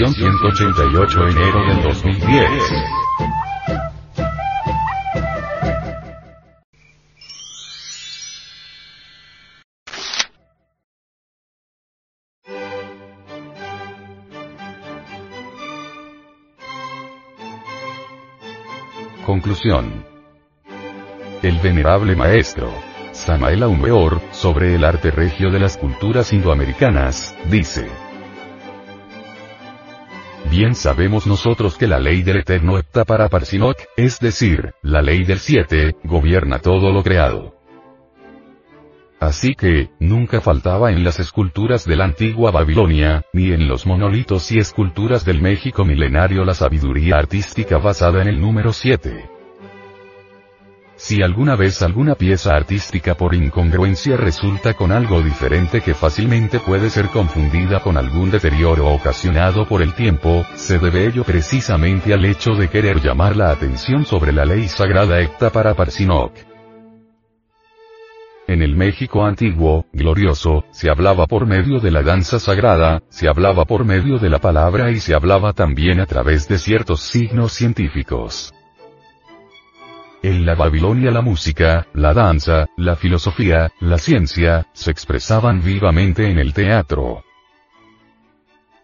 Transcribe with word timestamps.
edición 0.00 0.14
188 0.14 1.28
enero 1.28 1.66
del 1.66 1.82
2010. 1.82 2.50
Conclusión. 19.26 20.04
El 21.42 21.58
venerable 21.58 22.16
maestro, 22.16 22.72
Samael 23.12 23.62
Aumeor, 23.62 24.20
sobre 24.32 24.74
el 24.74 24.84
arte 24.84 25.10
regio 25.10 25.50
de 25.50 25.60
las 25.60 25.76
culturas 25.76 26.32
indoamericanas, 26.32 27.34
dice. 27.48 28.09
Bien 30.48 30.74
sabemos 30.74 31.26
nosotros 31.26 31.76
que 31.76 31.86
la 31.86 31.98
ley 31.98 32.22
del 32.22 32.38
eterno 32.38 32.78
hepta 32.78 33.04
para 33.04 33.28
Parsinok, 33.28 33.76
es 33.96 34.18
decir, 34.20 34.72
la 34.82 35.02
ley 35.02 35.24
del 35.24 35.38
siete, 35.38 35.96
gobierna 36.04 36.60
todo 36.60 36.92
lo 36.92 37.02
creado. 37.02 37.54
Así 39.20 39.54
que, 39.54 39.90
nunca 40.00 40.40
faltaba 40.40 40.92
en 40.92 41.04
las 41.04 41.20
esculturas 41.20 41.84
de 41.84 41.94
la 41.94 42.04
antigua 42.04 42.50
Babilonia, 42.50 43.22
ni 43.34 43.52
en 43.52 43.68
los 43.68 43.86
monolitos 43.86 44.50
y 44.50 44.58
esculturas 44.58 45.26
del 45.26 45.42
México 45.42 45.84
milenario 45.84 46.44
la 46.44 46.54
sabiduría 46.54 47.16
artística 47.16 47.76
basada 47.76 48.22
en 48.22 48.28
el 48.28 48.40
número 48.40 48.72
7. 48.72 49.39
Si 51.00 51.22
alguna 51.22 51.56
vez 51.56 51.80
alguna 51.80 52.14
pieza 52.14 52.54
artística 52.54 53.14
por 53.14 53.34
incongruencia 53.34 54.18
resulta 54.18 54.74
con 54.74 54.92
algo 54.92 55.22
diferente 55.22 55.80
que 55.80 55.94
fácilmente 55.94 56.60
puede 56.60 56.90
ser 56.90 57.06
confundida 57.06 57.80
con 57.80 57.96
algún 57.96 58.30
deterioro 58.30 58.86
ocasionado 58.86 59.66
por 59.66 59.80
el 59.80 59.94
tiempo, 59.94 60.44
se 60.56 60.78
debe 60.78 61.06
ello 61.06 61.24
precisamente 61.24 62.12
al 62.12 62.26
hecho 62.26 62.50
de 62.50 62.68
querer 62.68 63.00
llamar 63.00 63.34
la 63.34 63.50
atención 63.50 64.04
sobre 64.04 64.30
la 64.30 64.44
ley 64.44 64.68
sagrada 64.68 65.22
ecta 65.22 65.48
para 65.48 65.72
Parsinok. 65.72 66.34
En 68.46 68.60
el 68.60 68.76
México 68.76 69.24
antiguo, 69.24 69.86
glorioso, 69.94 70.66
se 70.70 70.90
hablaba 70.90 71.26
por 71.26 71.46
medio 71.46 71.80
de 71.80 71.92
la 71.92 72.02
danza 72.02 72.38
sagrada, 72.38 73.00
se 73.08 73.26
hablaba 73.26 73.64
por 73.64 73.86
medio 73.86 74.18
de 74.18 74.28
la 74.28 74.38
palabra 74.38 74.90
y 74.90 75.00
se 75.00 75.14
hablaba 75.14 75.54
también 75.54 75.98
a 75.98 76.04
través 76.04 76.46
de 76.46 76.58
ciertos 76.58 77.00
signos 77.00 77.52
científicos. 77.52 78.52
En 80.22 80.44
la 80.44 80.54
Babilonia 80.54 81.10
la 81.10 81.22
música, 81.22 81.86
la 81.94 82.12
danza, 82.12 82.66
la 82.76 82.94
filosofía, 82.94 83.72
la 83.80 83.96
ciencia, 83.96 84.66
se 84.74 84.90
expresaban 84.90 85.62
vivamente 85.62 86.30
en 86.30 86.38
el 86.38 86.52
teatro. 86.52 87.24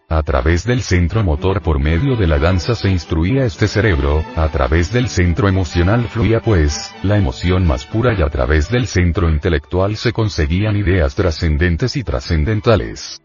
A 0.09 0.23
través 0.23 0.65
del 0.65 0.81
centro 0.81 1.23
motor 1.23 1.61
por 1.61 1.77
medio 1.79 2.15
de 2.15 2.25
la 2.25 2.39
danza 2.39 2.73
se 2.73 2.89
instruía 2.89 3.45
este 3.45 3.67
cerebro, 3.67 4.23
a 4.35 4.47
través 4.49 4.91
del 4.91 5.09
centro 5.09 5.47
emocional 5.47 6.05
fluía 6.07 6.39
pues, 6.39 6.91
la 7.03 7.17
emoción 7.17 7.67
más 7.67 7.85
pura 7.85 8.17
y 8.17 8.23
a 8.23 8.29
través 8.29 8.71
del 8.71 8.87
centro 8.87 9.29
intelectual 9.29 9.95
se 9.95 10.13
conseguían 10.13 10.75
ideas 10.75 11.13
trascendentes 11.13 11.97
y 11.97 12.03
trascendentales. 12.03 13.21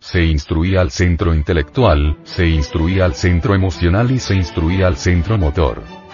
Se 0.00 0.24
instruía 0.24 0.80
al 0.80 0.90
centro 0.90 1.32
intelectual, 1.32 2.18
se 2.24 2.48
instruía 2.48 3.04
al 3.04 3.14
centro 3.14 3.54
emocional 3.54 4.10
y 4.10 4.18
se 4.18 4.34
instruía 4.34 4.88
al 4.88 4.96
centro 4.96 5.38
motor 5.38 6.07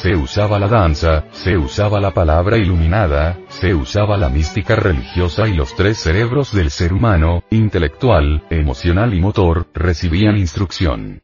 se 0.00 0.16
usaba 0.16 0.58
la 0.58 0.66
danza, 0.66 1.24
se 1.32 1.58
usaba 1.58 2.00
la 2.00 2.12
palabra 2.12 2.56
iluminada, 2.56 3.36
se 3.48 3.74
usaba 3.74 4.16
la 4.16 4.30
mística 4.30 4.74
religiosa 4.74 5.46
y 5.46 5.52
los 5.52 5.76
tres 5.76 5.98
cerebros 5.98 6.54
del 6.54 6.70
ser 6.70 6.94
humano, 6.94 7.44
intelectual, 7.50 8.42
emocional 8.48 9.12
y 9.12 9.20
motor, 9.20 9.66
recibían 9.74 10.38
instrucción. 10.38 11.22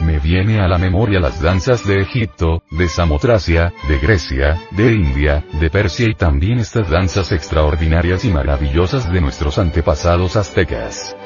Me 0.00 0.20
viene 0.20 0.60
a 0.60 0.68
la 0.68 0.78
memoria 0.78 1.18
las 1.18 1.42
danzas 1.42 1.84
de 1.84 2.00
Egipto, 2.00 2.62
de 2.70 2.88
Samotracia, 2.88 3.72
de 3.88 3.98
Grecia, 3.98 4.60
de 4.70 4.92
India, 4.92 5.44
de 5.60 5.68
Persia 5.68 6.06
y 6.08 6.14
también 6.14 6.60
estas 6.60 6.88
danzas 6.88 7.32
extraordinarias 7.32 8.24
y 8.24 8.30
maravillosas 8.30 9.12
de 9.12 9.20
nuestros 9.20 9.58
antepasados 9.58 10.36
aztecas. 10.36 11.16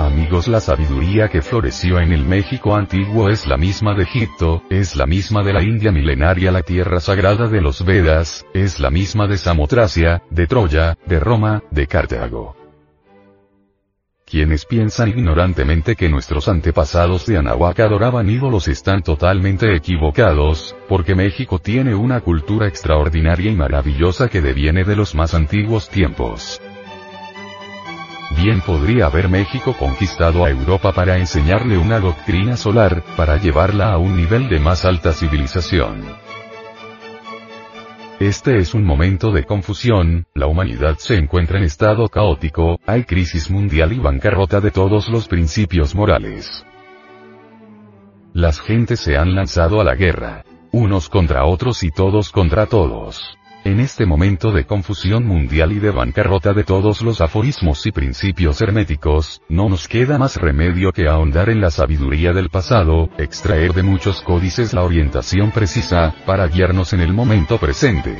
Amigos, 0.00 0.48
la 0.48 0.60
sabiduría 0.60 1.28
que 1.28 1.42
floreció 1.42 2.00
en 2.00 2.10
el 2.12 2.24
México 2.24 2.74
antiguo 2.74 3.28
es 3.28 3.46
la 3.46 3.58
misma 3.58 3.92
de 3.92 4.04
Egipto, 4.04 4.62
es 4.70 4.96
la 4.96 5.04
misma 5.04 5.42
de 5.42 5.52
la 5.52 5.62
India 5.62 5.92
milenaria, 5.92 6.50
la 6.50 6.62
tierra 6.62 7.00
sagrada 7.00 7.48
de 7.48 7.60
los 7.60 7.84
Vedas, 7.84 8.46
es 8.54 8.80
la 8.80 8.88
misma 8.88 9.26
de 9.26 9.36
Samotracia, 9.36 10.22
de 10.30 10.46
Troya, 10.46 10.96
de 11.04 11.20
Roma, 11.20 11.62
de 11.70 11.86
Cartago. 11.86 12.56
Quienes 14.24 14.64
piensan 14.64 15.10
ignorantemente 15.10 15.94
que 15.96 16.08
nuestros 16.08 16.48
antepasados 16.48 17.26
de 17.26 17.36
Anahuac 17.36 17.80
adoraban 17.80 18.30
ídolos 18.30 18.68
están 18.68 19.02
totalmente 19.02 19.74
equivocados, 19.76 20.74
porque 20.88 21.14
México 21.14 21.58
tiene 21.58 21.94
una 21.94 22.22
cultura 22.22 22.68
extraordinaria 22.68 23.50
y 23.50 23.54
maravillosa 23.54 24.28
que 24.28 24.40
deviene 24.40 24.84
de 24.84 24.96
los 24.96 25.14
más 25.14 25.34
antiguos 25.34 25.90
tiempos. 25.90 26.58
Bien 28.36 28.60
podría 28.60 29.06
haber 29.06 29.28
México 29.28 29.74
conquistado 29.78 30.44
a 30.44 30.50
Europa 30.50 30.92
para 30.92 31.18
enseñarle 31.18 31.76
una 31.78 31.98
doctrina 31.98 32.56
solar, 32.56 33.02
para 33.16 33.36
llevarla 33.36 33.92
a 33.92 33.98
un 33.98 34.16
nivel 34.16 34.48
de 34.48 34.60
más 34.60 34.84
alta 34.84 35.12
civilización. 35.12 36.04
Este 38.20 38.58
es 38.58 38.74
un 38.74 38.84
momento 38.84 39.32
de 39.32 39.44
confusión, 39.44 40.26
la 40.34 40.46
humanidad 40.46 40.98
se 40.98 41.16
encuentra 41.16 41.58
en 41.58 41.64
estado 41.64 42.08
caótico, 42.08 42.78
hay 42.86 43.04
crisis 43.04 43.50
mundial 43.50 43.92
y 43.92 43.98
bancarrota 43.98 44.60
de 44.60 44.70
todos 44.70 45.08
los 45.08 45.26
principios 45.26 45.94
morales. 45.94 46.64
Las 48.32 48.60
gentes 48.60 49.00
se 49.00 49.16
han 49.16 49.34
lanzado 49.34 49.80
a 49.80 49.84
la 49.84 49.96
guerra. 49.96 50.44
Unos 50.70 51.08
contra 51.08 51.46
otros 51.46 51.82
y 51.82 51.90
todos 51.90 52.30
contra 52.30 52.66
todos. 52.66 53.39
En 53.62 53.78
este 53.78 54.06
momento 54.06 54.52
de 54.52 54.64
confusión 54.64 55.26
mundial 55.26 55.72
y 55.72 55.80
de 55.80 55.90
bancarrota 55.90 56.54
de 56.54 56.64
todos 56.64 57.02
los 57.02 57.20
aforismos 57.20 57.84
y 57.84 57.92
principios 57.92 58.62
herméticos, 58.62 59.42
no 59.50 59.68
nos 59.68 59.86
queda 59.86 60.16
más 60.16 60.36
remedio 60.36 60.92
que 60.92 61.08
ahondar 61.08 61.50
en 61.50 61.60
la 61.60 61.70
sabiduría 61.70 62.32
del 62.32 62.48
pasado, 62.48 63.10
extraer 63.18 63.74
de 63.74 63.82
muchos 63.82 64.22
códices 64.22 64.72
la 64.72 64.82
orientación 64.82 65.50
precisa, 65.50 66.14
para 66.24 66.46
guiarnos 66.48 66.94
en 66.94 67.00
el 67.00 67.12
momento 67.12 67.58
presente. 67.58 68.16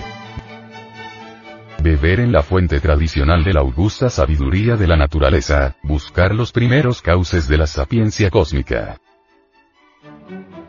Beber 1.82 2.20
en 2.20 2.32
la 2.32 2.42
fuente 2.42 2.78
tradicional 2.78 3.42
de 3.42 3.54
la 3.54 3.60
augusta 3.60 4.10
sabiduría 4.10 4.76
de 4.76 4.86
la 4.86 4.98
naturaleza, 4.98 5.74
buscar 5.82 6.34
los 6.34 6.52
primeros 6.52 7.00
cauces 7.00 7.48
de 7.48 7.56
la 7.56 7.66
sapiencia 7.66 8.28
cósmica. 8.28 9.00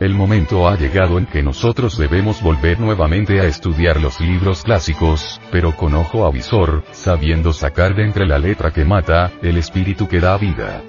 El 0.02 0.14
momento 0.14 0.68
ha 0.68 0.76
llegado 0.76 1.16
en 1.16 1.26
que 1.26 1.44
nosotros 1.44 1.96
debemos 1.96 2.42
volver 2.42 2.80
nuevamente 2.80 3.38
a 3.38 3.44
estudiar 3.44 4.00
los 4.00 4.20
libros 4.20 4.64
clásicos, 4.64 5.40
pero 5.52 5.76
con 5.76 5.94
ojo 5.94 6.26
avisor, 6.26 6.82
sabiendo 6.90 7.52
sacar 7.52 7.94
de 7.94 8.02
entre 8.02 8.26
la 8.26 8.36
letra 8.36 8.72
que 8.72 8.84
mata, 8.84 9.30
el 9.42 9.58
espíritu 9.58 10.08
que 10.08 10.18
da 10.18 10.36
vida. 10.38 10.82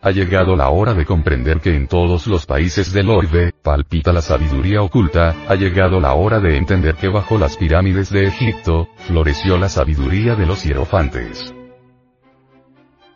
Ha 0.00 0.12
llegado 0.12 0.54
la 0.54 0.68
hora 0.68 0.94
de 0.94 1.04
comprender 1.04 1.58
que 1.58 1.74
en 1.74 1.88
todos 1.88 2.28
los 2.28 2.46
países 2.46 2.92
del 2.92 3.10
orbe, 3.10 3.50
palpita 3.64 4.12
la 4.12 4.22
sabiduría 4.22 4.80
oculta, 4.80 5.34
ha 5.48 5.56
llegado 5.56 5.98
la 5.98 6.14
hora 6.14 6.38
de 6.38 6.56
entender 6.56 6.94
que 6.94 7.08
bajo 7.08 7.36
las 7.36 7.56
pirámides 7.56 8.10
de 8.10 8.28
Egipto, 8.28 8.86
floreció 9.08 9.58
la 9.58 9.68
sabiduría 9.68 10.36
de 10.36 10.46
los 10.46 10.62
hierofantes. 10.62 11.52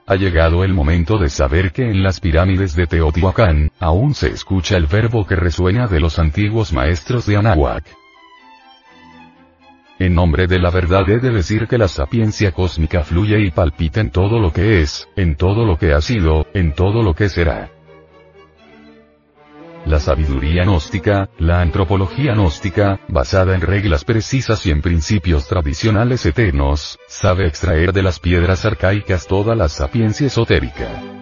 Ha 0.07 0.17
llegado 0.17 0.65
el 0.65 0.75
momento 0.75 1.17
de 1.17 1.29
saber 1.29 1.71
que 1.73 1.89
en 1.89 2.03
las 2.03 2.19
pirámides 2.19 2.75
de 2.75 2.89
Teotihuacán, 2.89 3.71
aún 3.79 4.15
se 4.15 4.29
escucha 4.29 4.77
el 4.77 4.87
verbo 4.87 5.27
que 5.27 5.37
resuena 5.37 5.87
de 5.87 6.01
los 6.01 6.19
antiguos 6.19 6.73
maestros 6.73 7.25
de 7.27 7.37
Anahuac. 7.37 7.85
En 10.01 10.15
nombre 10.17 10.49
de 10.49 10.59
la 10.59 10.71
verdad 10.71 11.09
he 11.09 11.21
de 11.21 11.31
decir 11.31 11.69
que 11.69 11.79
la 11.79 11.87
sapiencia 11.87 12.51
cósmica 12.51 13.05
fluye 13.05 13.39
y 13.39 13.53
palpita 13.53 14.01
en 14.01 14.11
todo 14.11 14.41
lo 14.41 14.53
que 14.53 14.81
es, 14.81 15.09
en 15.15 15.37
todo 15.37 15.65
lo 15.65 15.79
que 15.79 15.93
ha 15.93 16.01
sido, 16.01 16.47
en 16.53 16.75
todo 16.75 17.05
lo 17.05 17.15
que 17.15 17.29
será. 17.29 17.71
La 19.85 19.99
sabiduría 19.99 20.63
gnóstica, 20.65 21.29
la 21.39 21.61
antropología 21.61 22.35
gnóstica, 22.35 23.01
basada 23.09 23.55
en 23.55 23.61
reglas 23.61 24.05
precisas 24.05 24.65
y 24.65 24.71
en 24.71 24.81
principios 24.81 25.49
tradicionales 25.49 26.25
eternos, 26.25 26.99
sabe 27.09 27.49
extraer 27.49 27.93
de 27.93 28.03
las 28.03 28.21
piedras 28.21 28.65
arcaicas 28.65 29.27
toda 29.27 29.57
la 29.57 29.69
sapiencia 29.69 30.29
esotérica. 30.29 31.22